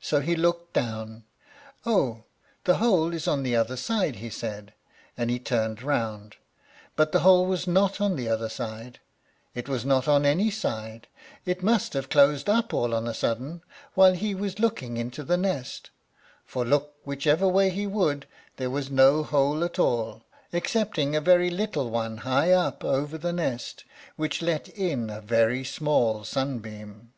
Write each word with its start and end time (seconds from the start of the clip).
So 0.00 0.18
he 0.20 0.34
looked 0.34 0.72
down. 0.72 1.22
"Oh, 1.86 2.24
the 2.64 2.78
hole 2.78 3.14
is 3.14 3.28
on 3.28 3.44
the 3.44 3.54
other 3.54 3.76
side," 3.76 4.16
he 4.16 4.28
said; 4.28 4.74
and 5.16 5.30
he 5.30 5.38
turned 5.38 5.84
round, 5.84 6.34
but 6.96 7.12
the 7.12 7.20
hole 7.20 7.46
was 7.46 7.68
not 7.68 8.00
on 8.00 8.16
the 8.16 8.26
other 8.28 8.48
side; 8.48 8.98
it 9.54 9.68
was 9.68 9.84
not 9.84 10.08
on 10.08 10.26
any 10.26 10.50
side; 10.50 11.06
it 11.46 11.62
must 11.62 11.92
have 11.92 12.08
closed 12.10 12.48
up 12.48 12.74
all 12.74 12.92
on 12.92 13.06
a 13.06 13.14
sudden, 13.14 13.62
while 13.94 14.14
he 14.14 14.34
was 14.34 14.58
looking 14.58 14.96
into 14.96 15.22
the 15.22 15.36
nest, 15.36 15.90
for, 16.44 16.64
look 16.64 16.96
whichever 17.04 17.46
way 17.46 17.70
he 17.70 17.86
would, 17.86 18.26
there 18.56 18.68
was 18.68 18.90
no 18.90 19.22
hole 19.22 19.62
at 19.62 19.78
all, 19.78 20.24
excepting 20.52 21.14
a 21.14 21.20
very 21.20 21.50
little 21.50 21.88
one 21.88 22.16
high 22.26 22.50
up 22.50 22.82
over 22.84 23.16
the 23.16 23.32
nest, 23.32 23.84
which 24.16 24.42
let 24.42 24.68
in 24.70 25.08
a 25.08 25.20
very 25.20 25.62
small 25.62 26.24
sunbeam. 26.24 27.12